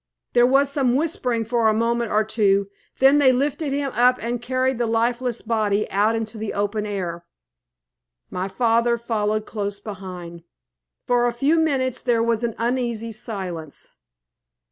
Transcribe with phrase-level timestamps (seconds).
[0.33, 4.41] There was some whispering for a moment or two, then they lifted him up and
[4.41, 7.23] carried the lifeless body out into the open air.
[8.31, 10.41] My father followed close behind.
[11.05, 13.91] For a few minutes there was an uneasy silence.